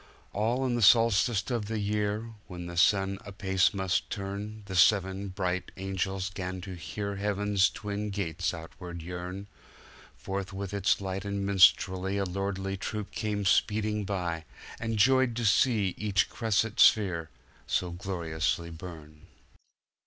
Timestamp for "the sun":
2.65-3.19